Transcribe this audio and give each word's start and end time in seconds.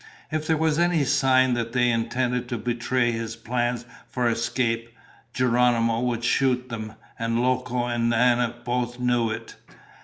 If 0.31 0.47
there 0.47 0.57
was 0.57 0.79
any 0.79 1.05
sign 1.05 1.53
that 1.53 1.73
they 1.73 1.91
intended 1.91 2.49
to 2.49 2.57
betray 2.57 3.11
his 3.11 3.35
plans 3.35 3.85
for 4.09 4.27
escape, 4.27 4.89
Geronimo 5.31 5.99
would 5.99 6.23
shoot 6.23 6.69
them, 6.69 6.93
and 7.19 7.39
Loco 7.43 7.85
and 7.85 8.09
Nana 8.09 8.61
both 8.65 8.99
knew 8.99 9.29
it. 9.29 9.57